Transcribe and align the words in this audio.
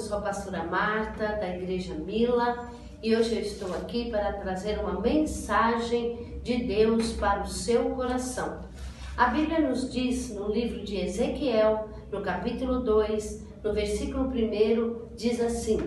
Eu 0.00 0.06
sou 0.06 0.16
a 0.16 0.22
pastora 0.22 0.64
Marta, 0.64 1.26
da 1.26 1.54
Igreja 1.54 1.92
Mila, 1.92 2.70
e 3.02 3.14
hoje 3.14 3.34
eu 3.34 3.42
estou 3.42 3.74
aqui 3.74 4.10
para 4.10 4.32
trazer 4.32 4.78
uma 4.78 4.98
mensagem 4.98 6.40
de 6.42 6.56
Deus 6.64 7.12
para 7.12 7.42
o 7.42 7.46
seu 7.46 7.90
coração. 7.90 8.60
A 9.14 9.26
Bíblia 9.26 9.60
nos 9.60 9.92
diz 9.92 10.34
no 10.34 10.50
livro 10.50 10.82
de 10.82 10.96
Ezequiel, 10.96 11.90
no 12.10 12.22
capítulo 12.22 12.80
2, 12.80 13.46
no 13.62 13.74
versículo 13.74 14.30
1, 14.30 15.14
diz 15.14 15.38
assim: 15.38 15.78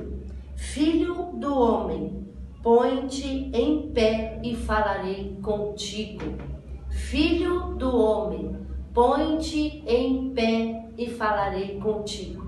Filho 0.55 1.31
do 1.33 1.51
homem, 1.57 2.27
põe-te 2.61 3.49
em 3.51 3.91
pé 3.93 4.39
e 4.43 4.55
falarei 4.55 5.39
contigo. 5.41 6.37
Filho 6.91 7.73
do 7.73 7.89
homem, 7.97 8.57
põe-te 8.93 9.83
em 9.87 10.31
pé 10.35 10.85
e 10.99 11.09
falarei 11.09 11.79
contigo. 11.79 12.42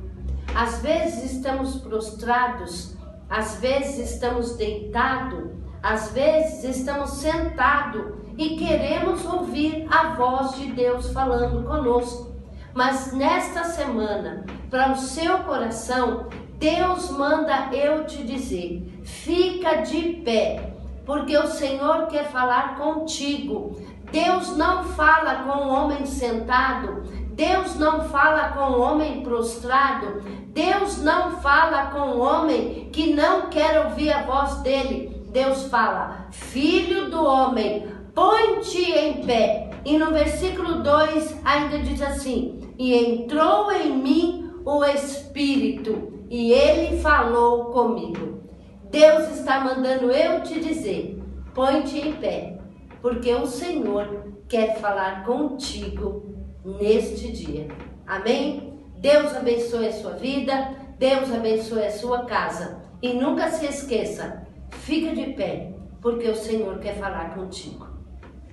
Às 0.55 0.81
vezes 0.81 1.33
estamos 1.33 1.75
prostrados, 1.81 2.95
às 3.29 3.59
vezes 3.59 4.13
estamos 4.13 4.55
deitados, 4.55 5.51
às 5.83 6.13
vezes 6.13 6.77
estamos 6.77 7.09
sentados 7.11 8.13
e 8.37 8.55
queremos 8.55 9.25
ouvir 9.25 9.85
a 9.91 10.13
voz 10.15 10.55
de 10.55 10.71
Deus 10.71 11.11
falando 11.11 11.67
conosco. 11.67 12.33
Mas 12.73 13.11
nesta 13.11 13.65
semana, 13.65 14.45
para 14.69 14.93
o 14.93 14.97
seu 14.97 15.39
coração, 15.39 16.27
Deus 16.57 17.09
manda 17.11 17.75
eu 17.75 18.05
te 18.05 18.23
dizer: 18.23 19.01
fica 19.03 19.81
de 19.81 20.21
pé, 20.23 20.73
porque 21.05 21.37
o 21.37 21.47
Senhor 21.47 22.07
quer 22.07 22.31
falar 22.31 22.77
contigo. 22.77 23.77
Deus 24.09 24.55
não 24.55 24.85
fala 24.85 25.43
com 25.43 25.65
o 25.65 25.67
homem 25.67 26.05
sentado, 26.05 27.03
Deus 27.35 27.75
não 27.75 28.05
fala 28.05 28.53
com 28.53 28.71
o 28.71 28.81
homem 28.81 29.21
prostrado, 29.21 30.21
Deus 30.53 31.03
não 31.03 31.31
fala 31.41 31.87
com 31.87 32.11
o 32.11 32.21
homem 32.21 32.89
que 32.93 33.13
não 33.13 33.49
quer 33.49 33.85
ouvir 33.85 34.09
a 34.09 34.23
voz 34.23 34.61
dele. 34.61 35.21
Deus 35.33 35.65
fala: 35.65 36.27
Filho 36.31 37.09
do 37.09 37.21
homem, 37.25 37.87
põe-te 38.13 38.89
em 38.89 39.25
pé. 39.25 39.69
E 39.83 39.97
no 39.97 40.11
versículo 40.11 40.81
2 40.81 41.41
ainda 41.43 41.79
diz 41.79 42.01
assim: 42.01 42.73
E 42.79 42.95
entrou 42.95 43.69
em 43.69 43.97
mim 43.97 44.53
o 44.63 44.85
Espírito, 44.85 46.23
e 46.29 46.53
ele 46.53 47.01
falou 47.01 47.65
comigo. 47.65 48.43
Deus 48.89 49.29
está 49.37 49.59
mandando 49.59 50.09
eu 50.09 50.41
te 50.41 50.57
dizer: 50.61 51.21
põe-te 51.53 51.99
em 51.99 52.13
pé, 52.13 52.59
porque 53.01 53.35
o 53.35 53.45
Senhor 53.45 54.23
quer 54.47 54.79
falar 54.79 55.25
contigo 55.25 56.35
neste 56.65 57.31
dia. 57.31 57.67
Amém? 58.05 58.73
Deus 58.97 59.35
abençoe 59.35 59.87
a 59.87 59.93
sua 59.93 60.11
vida, 60.11 60.71
Deus 60.97 61.31
abençoe 61.31 61.85
a 61.85 61.91
sua 61.91 62.25
casa. 62.25 62.81
E 63.01 63.13
nunca 63.13 63.49
se 63.51 63.65
esqueça, 63.65 64.47
fica 64.71 65.13
de 65.13 65.33
pé, 65.33 65.73
porque 66.01 66.27
o 66.27 66.35
Senhor 66.35 66.79
quer 66.79 66.95
falar 66.95 67.35
contigo. 67.35 67.94